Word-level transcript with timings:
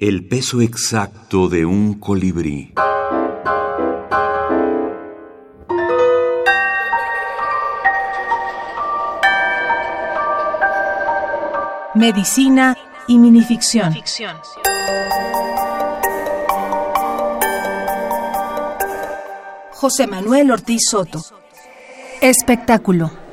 El 0.00 0.28
peso 0.28 0.60
exacto 0.60 1.48
de 1.48 1.66
un 1.66 1.94
colibrí. 1.94 2.72
Medicina 11.96 12.76
y 13.08 13.18
minificción. 13.18 13.92
José 19.72 20.06
Manuel 20.06 20.52
Ortiz 20.52 20.82
Soto. 20.88 21.20
Espectáculo. 22.20 23.27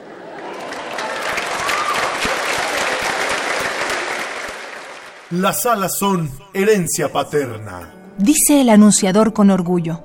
Las 5.31 5.65
alas 5.65 5.97
son 5.97 6.29
herencia 6.53 7.11
paterna. 7.11 7.95
Dice 8.19 8.61
el 8.61 8.69
anunciador 8.69 9.33
con 9.33 9.49
orgullo. 9.49 10.03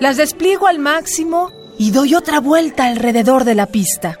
Las 0.00 0.16
despliego 0.16 0.66
al 0.66 0.80
máximo 0.80 1.52
y 1.78 1.92
doy 1.92 2.16
otra 2.16 2.40
vuelta 2.40 2.86
alrededor 2.86 3.44
de 3.44 3.54
la 3.54 3.66
pista. 3.66 4.18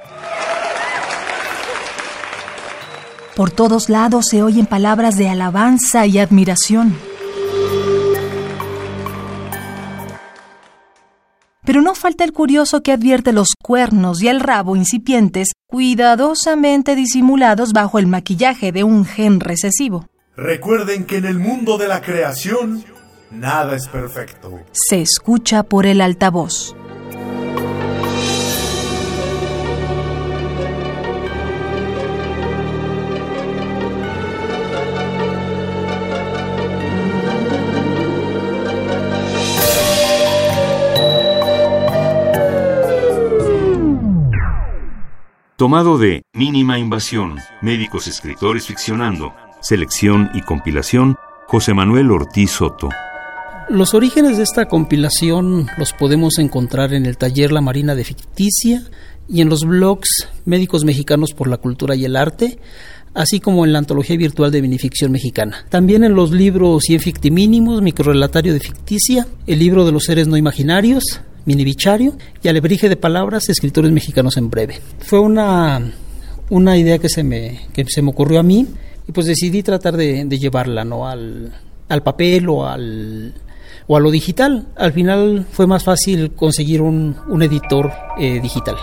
Por 3.34 3.50
todos 3.50 3.88
lados 3.88 4.26
se 4.30 4.44
oyen 4.44 4.66
palabras 4.66 5.16
de 5.16 5.28
alabanza 5.28 6.06
y 6.06 6.20
admiración. 6.20 6.96
Pero 11.64 11.80
no 11.80 11.94
falta 11.94 12.24
el 12.24 12.32
curioso 12.32 12.82
que 12.82 12.90
advierte 12.90 13.32
los 13.32 13.50
cuernos 13.60 14.20
y 14.20 14.28
el 14.28 14.40
rabo 14.40 14.74
incipientes, 14.74 15.52
cuidadosamente 15.68 16.96
disimulados 16.96 17.72
bajo 17.72 18.00
el 18.00 18.08
maquillaje 18.08 18.72
de 18.72 18.82
un 18.82 19.04
gen 19.04 19.38
recesivo. 19.38 20.06
Recuerden 20.36 21.04
que 21.04 21.18
en 21.18 21.26
el 21.26 21.38
mundo 21.38 21.78
de 21.78 21.86
la 21.86 22.00
creación, 22.00 22.84
nada 23.30 23.76
es 23.76 23.86
perfecto. 23.86 24.58
Se 24.72 25.00
escucha 25.00 25.62
por 25.62 25.86
el 25.86 26.00
altavoz. 26.00 26.74
Tomado 45.56 45.98
de 45.98 46.22
Mínima 46.32 46.78
Invasión, 46.78 47.36
Médicos 47.60 48.06
Escritores 48.06 48.66
Ficcionando, 48.66 49.34
Selección 49.60 50.30
y 50.32 50.40
Compilación, 50.40 51.16
José 51.46 51.74
Manuel 51.74 52.10
Ortiz 52.10 52.52
Soto. 52.52 52.88
Los 53.68 53.92
orígenes 53.92 54.38
de 54.38 54.44
esta 54.44 54.66
compilación 54.66 55.66
los 55.76 55.92
podemos 55.92 56.38
encontrar 56.38 56.94
en 56.94 57.04
el 57.04 57.18
taller 57.18 57.52
La 57.52 57.60
Marina 57.60 57.94
de 57.94 58.02
Ficticia 58.02 58.82
y 59.28 59.42
en 59.42 59.50
los 59.50 59.64
blogs 59.64 60.28
Médicos 60.46 60.84
Mexicanos 60.84 61.32
por 61.34 61.48
la 61.48 61.58
Cultura 61.58 61.94
y 61.94 62.06
el 62.06 62.16
Arte, 62.16 62.58
así 63.12 63.38
como 63.38 63.66
en 63.66 63.74
la 63.74 63.78
antología 63.78 64.16
virtual 64.16 64.50
de 64.50 64.62
minificción 64.62 65.12
mexicana. 65.12 65.66
También 65.68 66.02
en 66.02 66.14
los 66.14 66.30
libros 66.32 66.82
Cien 66.84 66.98
Fictimínimos, 66.98 67.82
Microrelatario 67.82 68.54
de 68.54 68.60
Ficticia, 68.60 69.26
el 69.46 69.58
libro 69.58 69.84
de 69.84 69.92
los 69.92 70.04
seres 70.04 70.28
no 70.28 70.38
imaginarios, 70.38 71.20
Minibichario 71.44 72.14
y 72.42 72.48
Alebrije 72.48 72.88
de 72.88 72.96
Palabras, 72.96 73.48
Escritores 73.48 73.92
Mexicanos 73.92 74.36
en 74.36 74.50
Breve. 74.50 74.80
Fue 75.00 75.20
una, 75.20 75.92
una 76.50 76.76
idea 76.76 76.98
que 76.98 77.08
se, 77.08 77.22
me, 77.22 77.66
que 77.72 77.84
se 77.88 78.02
me 78.02 78.10
ocurrió 78.10 78.40
a 78.40 78.42
mí 78.42 78.66
y 79.08 79.12
pues 79.12 79.26
decidí 79.26 79.62
tratar 79.62 79.96
de, 79.96 80.24
de 80.24 80.38
llevarla 80.38 80.84
¿no? 80.84 81.08
al, 81.08 81.52
al 81.88 82.02
papel 82.02 82.48
o 82.48 82.66
al, 82.66 83.34
o 83.86 83.96
a 83.96 84.00
lo 84.00 84.10
digital. 84.10 84.66
Al 84.76 84.92
final 84.92 85.46
fue 85.50 85.66
más 85.66 85.84
fácil 85.84 86.32
conseguir 86.32 86.82
un, 86.82 87.16
un 87.28 87.42
editor 87.42 87.92
eh, 88.18 88.40
digital. 88.40 88.76